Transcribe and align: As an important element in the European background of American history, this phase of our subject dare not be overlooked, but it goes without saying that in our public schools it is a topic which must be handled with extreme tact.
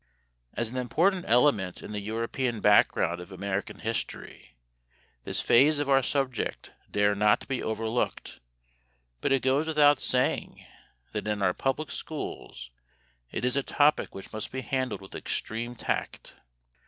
As 0.55 0.71
an 0.71 0.77
important 0.77 1.25
element 1.27 1.83
in 1.83 1.91
the 1.91 1.99
European 1.99 2.59
background 2.59 3.21
of 3.21 3.31
American 3.31 3.77
history, 3.81 4.55
this 5.25 5.41
phase 5.41 5.77
of 5.77 5.87
our 5.91 6.01
subject 6.01 6.71
dare 6.89 7.13
not 7.13 7.47
be 7.47 7.61
overlooked, 7.61 8.39
but 9.19 9.31
it 9.31 9.43
goes 9.43 9.67
without 9.67 9.99
saying 10.01 10.65
that 11.11 11.27
in 11.27 11.43
our 11.43 11.53
public 11.53 11.91
schools 11.91 12.71
it 13.31 13.45
is 13.45 13.55
a 13.55 13.61
topic 13.61 14.15
which 14.15 14.33
must 14.33 14.51
be 14.51 14.61
handled 14.61 15.01
with 15.01 15.13
extreme 15.13 15.75
tact. 15.75 16.35